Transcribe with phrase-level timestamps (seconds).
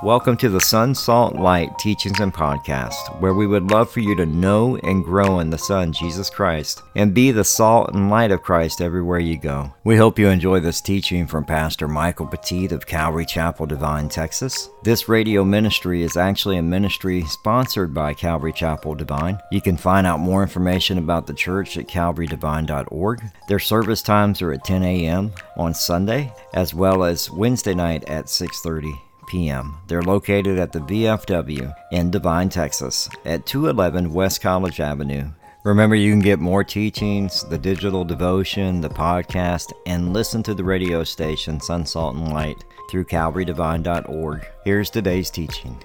[0.00, 4.14] Welcome to the Sun, Salt, Light Teachings and Podcast, where we would love for you
[4.14, 8.30] to know and grow in the Son, Jesus Christ, and be the salt and light
[8.30, 9.74] of Christ everywhere you go.
[9.82, 14.70] We hope you enjoy this teaching from Pastor Michael Petit of Calvary Chapel, Devine, Texas.
[14.84, 19.40] This radio ministry is actually a ministry sponsored by Calvary Chapel, Devine.
[19.50, 23.22] You can find out more information about the church at calvarydevine.org.
[23.48, 25.32] Their service times are at 10 a.m.
[25.56, 29.78] on Sunday, as well as Wednesday night at 6:30 p.m.
[29.86, 35.30] They're located at the VFW in Devine, Texas, at 211 West College Avenue.
[35.64, 40.64] Remember, you can get more teachings, the digital devotion, the podcast, and listen to the
[40.64, 44.46] radio station Sun, Salt, and Light through calvarydevine.org.
[44.64, 45.76] Here's today's teaching.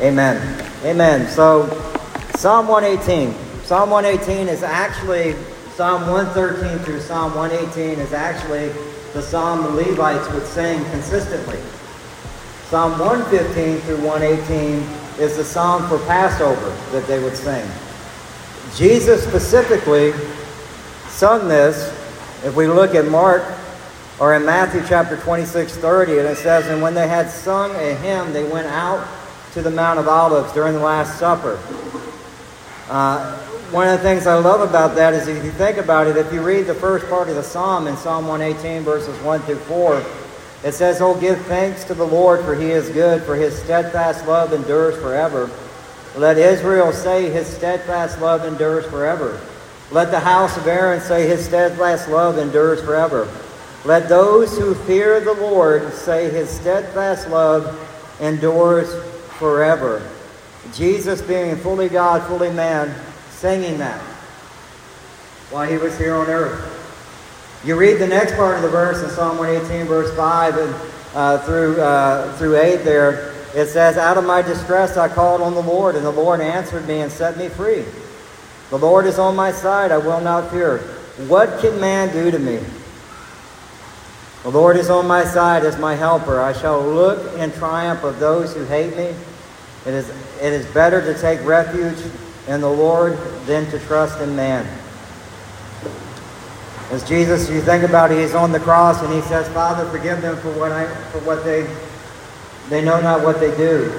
[0.00, 0.64] Amen.
[0.84, 1.28] Amen.
[1.28, 1.68] So,
[2.36, 3.34] Psalm 118.
[3.64, 5.34] Psalm 118 is actually,
[5.74, 8.68] Psalm 113 through Psalm 118 is actually
[9.12, 11.58] the psalm the Levites would sing consistently.
[12.68, 14.82] Psalm 115 through 118
[15.18, 17.66] is the psalm for Passover that they would sing.
[18.76, 20.12] Jesus specifically
[21.08, 21.88] sung this.
[22.44, 23.42] If we look at Mark
[24.20, 27.94] or in Matthew chapter 26, 30, and it says, And when they had sung a
[27.94, 29.08] hymn, they went out
[29.52, 31.58] to the Mount of Olives during the Last Supper.
[32.90, 33.34] Uh,
[33.70, 36.30] one of the things I love about that is if you think about it, if
[36.34, 40.04] you read the first part of the psalm in Psalm 118, verses 1 through 4,
[40.64, 44.26] it says, Oh, give thanks to the Lord, for he is good, for his steadfast
[44.26, 45.50] love endures forever.
[46.16, 49.40] Let Israel say, His steadfast love endures forever.
[49.90, 53.28] Let the house of Aaron say, His steadfast love endures forever.
[53.84, 57.78] Let those who fear the Lord say, His steadfast love
[58.20, 58.92] endures
[59.38, 60.02] forever.
[60.74, 62.94] Jesus, being fully God, fully man,
[63.30, 64.00] singing that
[65.50, 66.77] while he was here on earth.
[67.64, 70.74] You read the next part of the verse in Psalm 118, verse 5 and
[71.14, 73.34] uh, through, uh, through 8 there.
[73.54, 76.86] It says, Out of my distress I called on the Lord, and the Lord answered
[76.86, 77.84] me and set me free.
[78.70, 80.78] The Lord is on my side, I will not fear.
[81.26, 82.60] What can man do to me?
[84.44, 86.40] The Lord is on my side as my helper.
[86.40, 89.14] I shall look in triumph of those who hate me.
[89.84, 90.08] It is,
[90.40, 91.98] it is better to take refuge
[92.46, 94.64] in the Lord than to trust in man.
[96.90, 100.22] As Jesus, you think about it, he's on the cross and he says, Father, forgive
[100.22, 101.68] them for what I for what they
[102.70, 103.92] they know not what they do.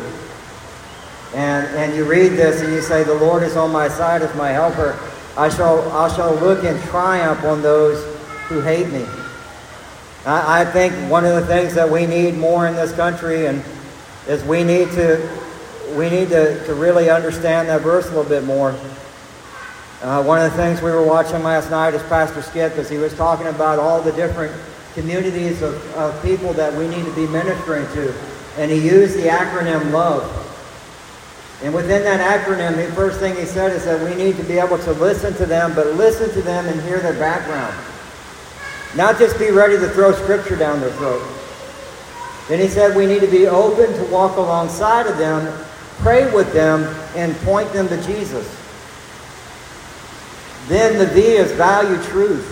[1.35, 4.35] And and you read this and you say, The Lord is on my side as
[4.35, 4.97] my helper.
[5.37, 8.03] I shall I shall look in triumph on those
[8.47, 9.05] who hate me.
[10.25, 13.63] I, I think one of the things that we need more in this country and
[14.27, 15.39] is we need to
[15.95, 18.75] we need to, to really understand that verse a little bit more.
[20.01, 22.97] Uh, one of the things we were watching last night is Pastor Skip, as he
[22.97, 24.55] was talking about all the different
[24.93, 28.13] communities of, of people that we need to be ministering to.
[28.57, 30.23] And he used the acronym LOVE.
[31.63, 34.57] And within that acronym, the first thing he said is that we need to be
[34.57, 37.75] able to listen to them, but listen to them and hear their background.
[38.95, 41.27] Not just be ready to throw scripture down their throat.
[42.47, 45.53] Then he said we need to be open to walk alongside of them,
[45.97, 46.83] pray with them,
[47.17, 48.58] and point them to Jesus.
[50.69, 52.47] Then the V is value truth.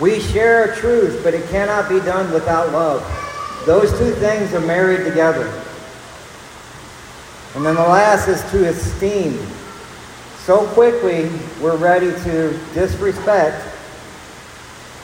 [0.00, 3.02] We share truth, but it cannot be done without love.
[3.66, 5.46] Those two things are married together.
[7.56, 9.38] And then the last is to esteem.
[10.44, 11.28] So quickly,
[11.60, 13.66] we're ready to disrespect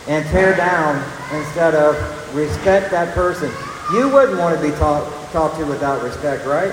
[0.07, 0.97] and tear down
[1.35, 1.97] instead of
[2.37, 3.51] respect that person.
[3.93, 6.73] You wouldn't want to be talked talk to without respect, right?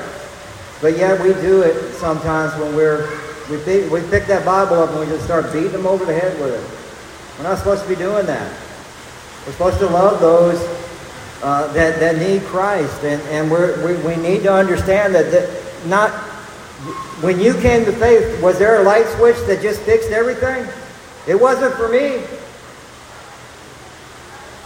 [0.82, 3.10] But yet we do it sometimes when we're
[3.50, 6.14] we, pick, we pick that Bible up and we just start beating them over the
[6.14, 7.38] head with it.
[7.38, 8.52] We're not supposed to be doing that.
[9.46, 10.60] We're supposed to love those
[11.42, 13.04] uh, that, that need Christ.
[13.04, 16.12] And, and we, we need to understand that, that not
[17.22, 20.68] when you came to faith, was there a light switch that just fixed everything?
[21.28, 22.24] It wasn't for me.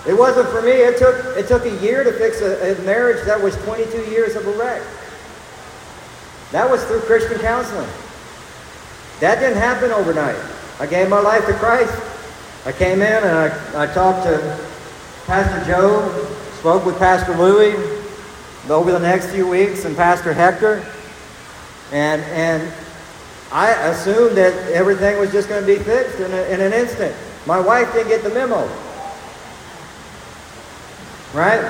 [0.05, 0.71] It wasn't for me.
[0.71, 4.35] It took, it took a year to fix a, a marriage that was 22 years
[4.35, 4.81] of a wreck.
[6.51, 7.89] That was through Christian counseling.
[9.23, 10.35] That didn't happen overnight.
[10.81, 11.93] I gave my life to Christ.
[12.65, 14.59] I came in and I, I talked to
[15.25, 16.27] Pastor Joe,
[16.59, 17.73] spoke with Pastor Louis
[18.69, 20.85] over the next few weeks and Pastor Hector.
[21.93, 22.73] And, and
[23.49, 27.15] I assumed that everything was just going to be fixed in, a, in an instant.
[27.45, 28.67] My wife didn't get the memo.
[31.33, 31.63] Right?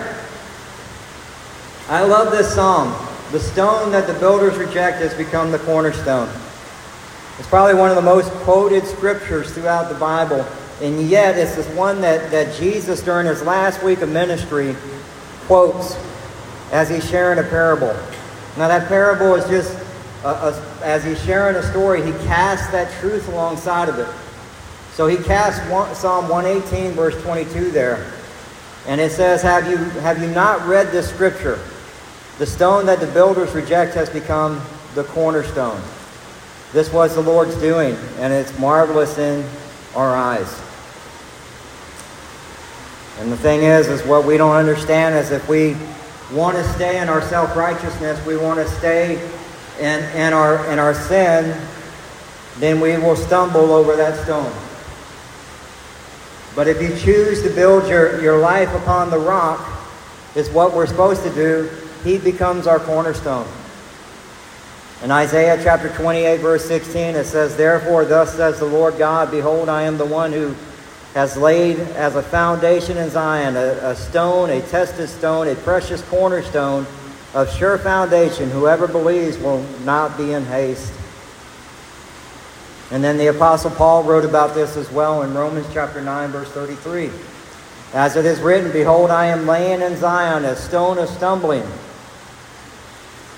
[1.88, 2.96] I love this psalm.
[3.32, 6.30] The stone that the builders reject has become the cornerstone.
[7.40, 10.46] It's probably one of the most quoted scriptures throughout the Bible,
[10.82, 14.76] and yet it's this one that, that Jesus, during his last week of ministry,
[15.46, 15.98] quotes.
[16.72, 17.96] as he's sharing a parable.
[18.58, 19.78] Now, that parable is just,
[20.24, 24.08] a, a, as he's sharing a story, he casts that truth alongside of it.
[24.94, 25.60] So he casts
[26.00, 28.12] Psalm 118, verse 22 there.
[28.88, 31.60] And it says, have you, have you not read this scripture?
[32.38, 34.62] The stone that the builders reject has become
[34.94, 35.82] the cornerstone.
[36.74, 39.48] This was the Lord's doing, and it's marvelous in
[39.96, 40.50] our eyes.
[43.20, 45.78] And the thing is, is what we don't understand is if we
[46.32, 49.22] want to stay in our self-righteousness, we want to stay
[49.80, 51.56] in, in, our, in our sin,
[52.58, 54.52] then we will stumble over that stone.
[56.56, 59.70] But if you choose to build your, your life upon the rock,
[60.36, 61.70] is what we're supposed to do,
[62.04, 63.48] he becomes our cornerstone.
[65.04, 69.68] In Isaiah chapter 28, verse 16, it says, Therefore, thus says the Lord God, Behold,
[69.68, 70.56] I am the one who
[71.14, 76.02] has laid as a foundation in Zion a, a stone, a tested stone, a precious
[76.04, 76.88] cornerstone
[77.34, 78.50] of sure foundation.
[78.50, 80.94] Whoever believes will not be in haste.
[82.90, 86.50] And then the Apostle Paul wrote about this as well in Romans chapter 9, verse
[86.52, 87.10] 33.
[87.94, 91.68] As it is written, Behold, I am laying in Zion a stone of stumbling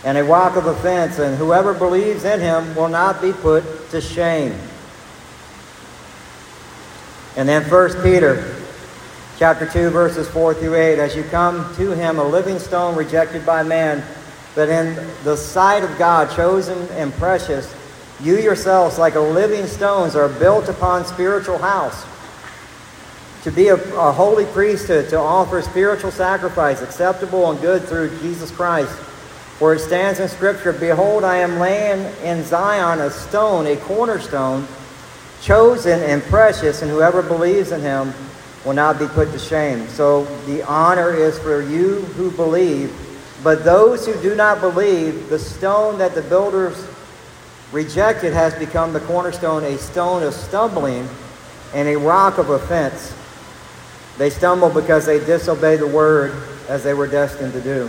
[0.06, 4.00] and a rock of offense, and whoever believes in him will not be put to
[4.00, 4.54] shame.
[7.36, 8.56] And then 1 Peter
[9.38, 13.46] chapter 2 verses 4 through 8 as you come to him a living stone rejected
[13.46, 14.02] by man
[14.56, 17.76] but in the sight of God chosen and precious
[18.22, 22.06] you yourselves like a living stones are built upon spiritual house
[23.44, 28.52] to be a, a holy priesthood to offer spiritual sacrifice acceptable and good through Jesus
[28.52, 28.98] Christ
[29.58, 34.68] for it stands in scripture behold I am laying in Zion a stone a cornerstone
[35.46, 38.14] chosen and precious, and whoever believes in him
[38.66, 39.88] will not be put to shame.
[39.90, 42.92] So the honor is for you who believe.
[43.44, 46.88] But those who do not believe, the stone that the builders
[47.72, 51.08] rejected has become the cornerstone, a stone of stumbling
[51.76, 53.14] and a rock of offense.
[54.18, 56.34] They stumble because they disobey the word
[56.68, 57.88] as they were destined to do.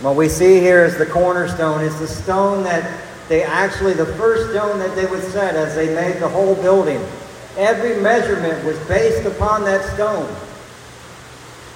[0.00, 1.82] What we see here is the cornerstone.
[1.82, 5.94] It's the stone that they actually, the first stone that they would set as they
[5.94, 7.00] made the whole building,
[7.56, 10.28] every measurement was based upon that stone.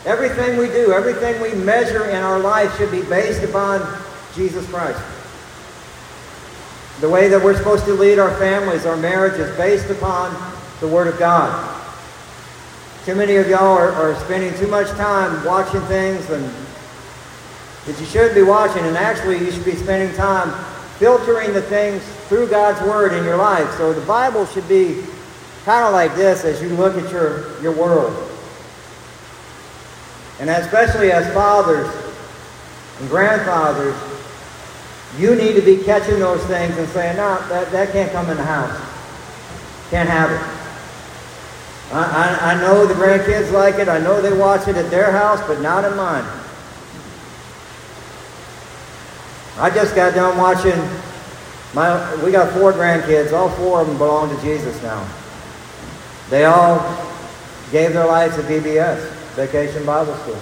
[0.05, 3.81] Everything we do, everything we measure in our life should be based upon
[4.35, 5.01] Jesus Christ.
[7.01, 10.35] The way that we're supposed to lead our families, our marriages, based upon
[10.81, 11.79] the Word of God.
[13.05, 16.45] Too many of y'all are, are spending too much time watching things and
[17.87, 20.53] that you should be watching, and actually you should be spending time
[20.99, 23.71] filtering the things through God's Word in your life.
[23.77, 25.03] So the Bible should be
[25.65, 28.15] kind of like this as you look at your, your world.
[30.41, 31.89] And especially as fathers
[33.01, 33.95] and grandfathers,
[35.19, 38.37] you need to be catching those things and saying, no, that, that can't come in
[38.37, 38.79] the house.
[39.91, 40.41] Can't have it.
[41.93, 43.89] I, I, I know the grandkids like it.
[43.89, 46.25] I know they watch it at their house, but not in mine.
[49.59, 50.79] I just got done watching
[51.75, 55.07] my we got four grandkids, all four of them belong to Jesus now.
[56.29, 56.79] They all
[57.71, 60.41] gave their lives to VBS, Vacation Bible School.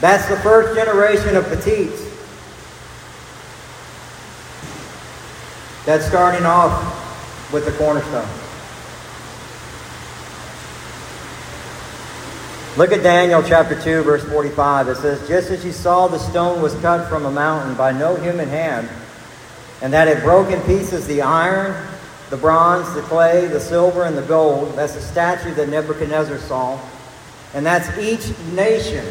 [0.00, 2.02] That's the first generation of Petits
[5.84, 8.41] that's starting off with the cornerstone.
[12.74, 14.88] Look at Daniel chapter 2, verse 45.
[14.88, 18.16] It says, Just as you saw the stone was cut from a mountain by no
[18.16, 18.88] human hand,
[19.82, 21.76] and that it broke in pieces the iron,
[22.30, 24.74] the bronze, the clay, the silver, and the gold.
[24.74, 26.80] That's the statue that Nebuchadnezzar saw.
[27.52, 29.04] And that's each nation.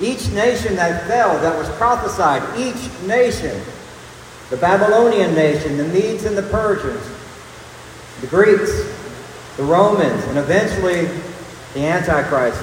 [0.00, 3.60] Each nation that fell, that was prophesied, each nation.
[4.48, 7.06] The Babylonian nation, the Medes and the Persians,
[8.22, 8.72] the Greeks,
[9.58, 11.10] the Romans, and eventually
[11.74, 12.62] the Antichrist.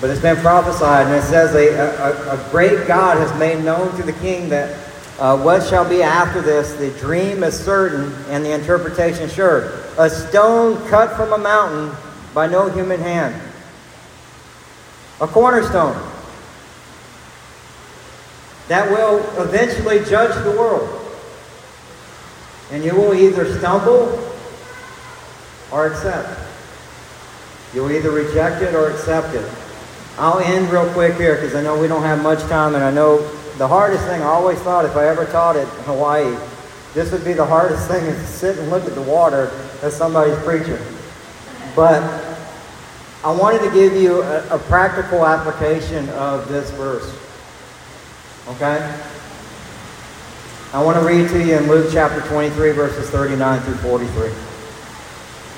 [0.00, 3.94] But it's been prophesied, and it says a, a, a great God has made known
[3.96, 4.76] to the king that
[5.20, 6.72] uh, what shall be after this.
[6.74, 9.72] The dream is certain, and the interpretation sure.
[9.98, 11.96] A stone cut from a mountain
[12.34, 13.40] by no human hand.
[15.20, 16.10] A cornerstone
[18.66, 20.98] that will eventually judge the world.
[22.72, 24.31] And you will either stumble
[25.72, 26.38] or accept.
[27.74, 29.50] You'll either reject it or accept it.
[30.18, 32.90] I'll end real quick here because I know we don't have much time, and I
[32.90, 33.26] know
[33.56, 36.36] the hardest thing I always thought if I ever taught at Hawaii,
[36.92, 39.50] this would be the hardest thing is to sit and look at the water
[39.82, 40.78] as somebody's preaching.
[41.74, 42.02] But
[43.24, 47.10] I wanted to give you a, a practical application of this verse.
[48.48, 49.00] Okay?
[50.74, 54.51] I want to read to you in Luke chapter 23, verses 39 through 43.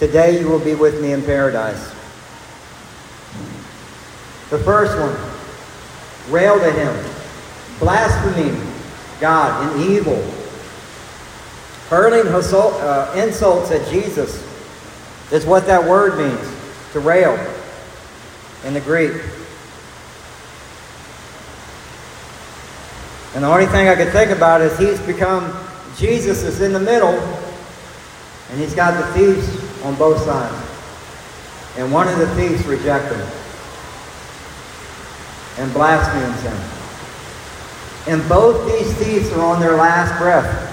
[0.00, 1.90] today you will be with me in paradise.
[4.48, 5.14] The first one
[6.32, 7.12] railed at him,
[7.78, 8.58] blaspheming
[9.20, 10.16] God and evil,
[11.90, 14.42] hurling uh, insults at Jesus
[15.32, 16.56] is what that word means
[16.94, 17.34] to rail
[18.64, 19.12] in the Greek.
[23.34, 25.54] And the only thing I could think about is he's become,
[25.98, 27.18] Jesus is in the middle,
[28.50, 30.54] and he's got the thieves on both sides.
[31.76, 33.20] And one of the thieves rejects him
[35.58, 36.80] and blasphemes him.
[38.08, 40.68] And both these thieves are on their last breath.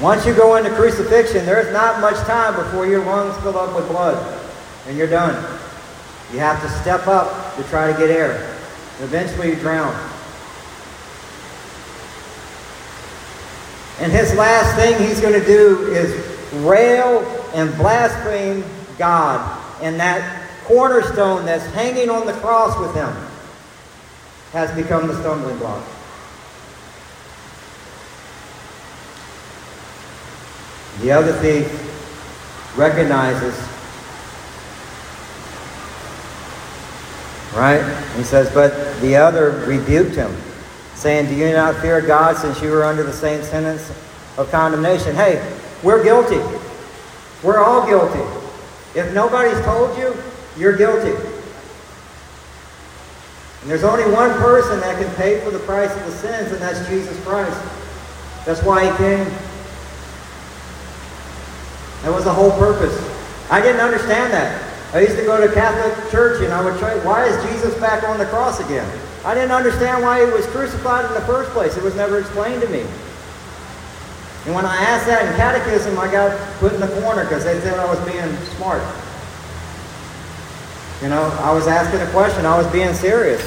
[0.00, 3.88] Once you go into crucifixion, there's not much time before your lungs fill up with
[3.88, 4.42] blood
[4.86, 5.34] and you're done.
[6.32, 8.54] You have to step up to try to get air.
[9.00, 9.94] Eventually you drown.
[14.00, 17.20] And his last thing he's going to do is rail
[17.54, 18.64] and blaspheme
[18.98, 19.62] God.
[19.82, 23.14] And that cornerstone that's hanging on the cross with him
[24.52, 25.84] has become the stumbling block.
[31.00, 31.68] The other thief
[32.76, 33.54] recognizes,
[37.54, 37.82] right?
[38.16, 40.34] He says, but the other rebuked him,
[40.94, 43.90] saying, Do you not fear God since you are under the same sentence
[44.38, 45.14] of condemnation?
[45.14, 45.36] Hey,
[45.86, 46.40] we're guilty.
[47.44, 48.18] We're all guilty.
[48.98, 50.16] If nobody's told you,
[50.58, 51.14] you're guilty.
[53.62, 56.60] And there's only one person that can pay for the price of the sins, and
[56.60, 57.56] that's Jesus Christ.
[58.44, 59.26] That's why he came.
[62.02, 62.96] That was the whole purpose.
[63.48, 64.60] I didn't understand that.
[64.92, 68.02] I used to go to Catholic church and I would try, why is Jesus back
[68.02, 68.90] on the cross again?
[69.24, 71.76] I didn't understand why he was crucified in the first place.
[71.76, 72.84] It was never explained to me.
[74.46, 77.60] And when I asked that in catechism, I got put in the corner because they
[77.60, 78.82] said I was being smart.
[81.02, 83.42] You know, I was asking a question, I was being serious.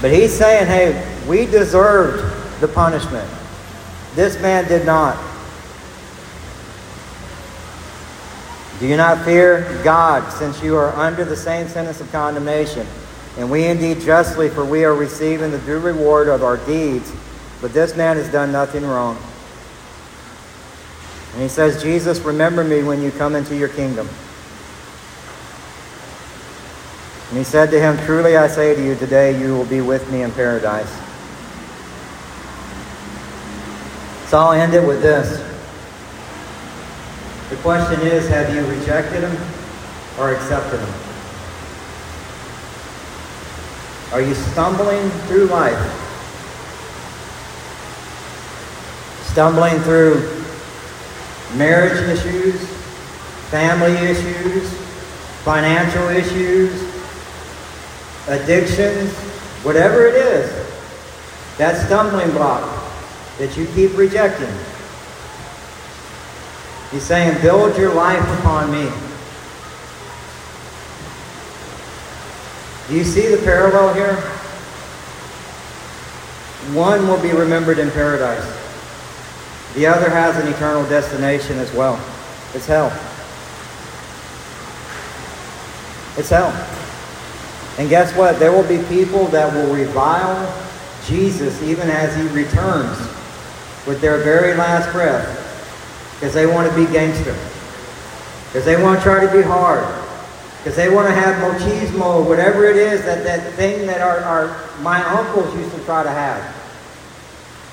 [0.00, 3.28] But he's saying, hey, we deserved the punishment.
[4.14, 5.16] This man did not.
[8.80, 12.86] Do you not fear God, since you are under the same sentence of condemnation?
[13.36, 17.12] And we indeed justly, for we are receiving the due reward of our deeds.
[17.60, 19.16] But this man has done nothing wrong.
[21.32, 24.08] And he says, Jesus, remember me when you come into your kingdom.
[27.28, 30.10] And he said to him, Truly I say to you, today you will be with
[30.10, 30.90] me in paradise.
[34.28, 35.44] So I'll end it with this.
[37.50, 39.36] The question is, have you rejected him
[40.18, 40.94] or accepted him?
[44.12, 46.07] Are you stumbling through life?
[49.38, 50.14] Stumbling through
[51.54, 52.60] marriage issues,
[53.52, 54.68] family issues,
[55.44, 56.72] financial issues,
[58.26, 59.12] addictions,
[59.62, 60.50] whatever it is,
[61.56, 62.68] that stumbling block
[63.38, 64.52] that you keep rejecting.
[66.90, 68.90] He's saying, build your life upon me.
[72.88, 74.16] Do you see the parallel here?
[76.74, 78.57] One will be remembered in paradise.
[79.78, 82.04] The other has an eternal destination as well.
[82.52, 82.88] It's hell.
[86.18, 86.50] It's hell.
[87.78, 88.40] And guess what?
[88.40, 90.52] There will be people that will revile
[91.06, 92.98] Jesus even as he returns
[93.86, 95.28] with their very last breath
[96.14, 97.38] because they want to be gangster,
[98.48, 99.86] because they want to try to be hard,
[100.58, 104.80] because they want to have machismo, whatever it is, that, that thing that our, our
[104.80, 106.57] my uncles used to try to have.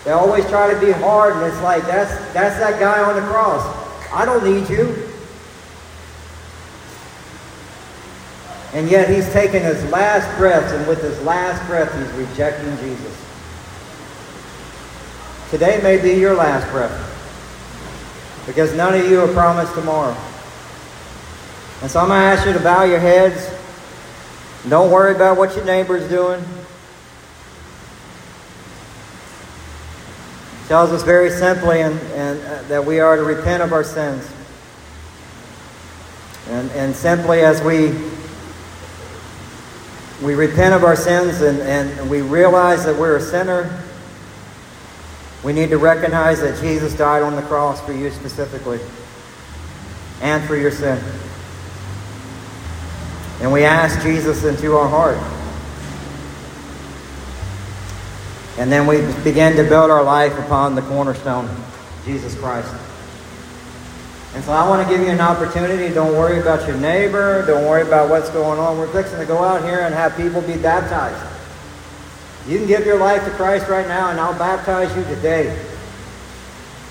[0.05, 3.27] They always try to be hard, and it's like, that's, that's that guy on the
[3.27, 3.61] cross.
[4.13, 4.95] I don't need you.
[8.73, 13.25] And yet he's taking his last breath, and with his last breath, he's rejecting Jesus.
[15.49, 17.11] Today may be your last breath.
[18.45, 20.15] because none of you are promised tomorrow.
[21.81, 23.49] And so I'm going to ask you to bow your heads.
[24.69, 26.43] Don't worry about what your neighbor's doing.
[30.67, 34.29] Tells us very simply and, and uh, that we are to repent of our sins.
[36.49, 37.93] And, and simply as we
[40.23, 43.83] we repent of our sins and, and we realize that we're a sinner,
[45.43, 48.79] we need to recognize that Jesus died on the cross for you specifically
[50.21, 51.03] and for your sin.
[53.41, 55.34] And we ask Jesus into our heart.
[58.57, 61.49] And then we begin to build our life upon the cornerstone,
[62.05, 62.73] Jesus Christ.
[64.33, 65.93] And so I want to give you an opportunity.
[65.93, 67.45] Don't worry about your neighbor.
[67.45, 68.77] Don't worry about what's going on.
[68.77, 71.21] We're fixing to go out here and have people be baptized.
[72.47, 75.57] You can give your life to Christ right now, and I'll baptize you today.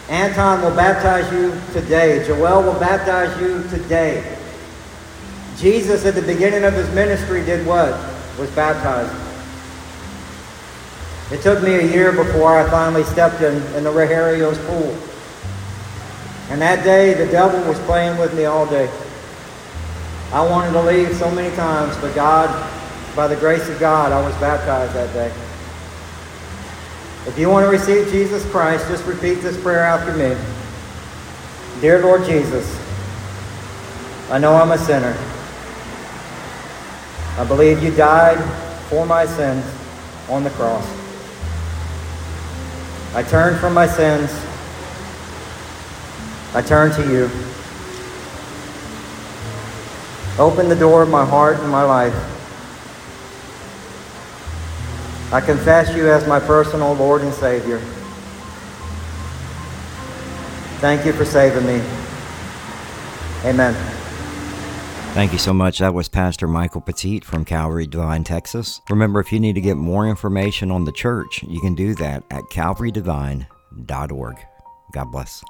[0.08, 2.26] Anton will baptize you today.
[2.26, 4.36] Joel will baptize you today.
[5.56, 7.92] Jesus, at the beginning of his ministry, did what?
[8.38, 9.23] Was baptized.
[11.30, 14.96] It took me a year before I finally stepped in, in the Rogerio's pool.
[16.50, 18.90] And that day, the devil was playing with me all day.
[20.32, 22.50] I wanted to leave so many times, but God,
[23.16, 25.32] by the grace of God, I was baptized that day.
[27.26, 30.36] If you want to receive Jesus Christ, just repeat this prayer after me.
[31.80, 32.68] Dear Lord Jesus,
[34.30, 35.16] I know I'm a sinner.
[37.38, 38.38] I believe you died
[38.90, 39.64] for my sins
[40.28, 41.03] on the cross.
[43.14, 44.30] I turn from my sins
[46.54, 47.28] I turn to you.
[50.38, 52.14] Open the door of my heart and my life.
[55.32, 57.80] I confess you as my personal Lord and Savior.
[60.78, 61.82] Thank you for saving me.
[63.44, 63.93] Amen.
[65.14, 65.78] Thank you so much.
[65.78, 68.80] That was Pastor Michael Petit from Calvary Devine, Texas.
[68.90, 72.24] Remember, if you need to get more information on the church, you can do that
[72.32, 74.36] at calvarydevine.org.
[74.92, 75.44] God bless.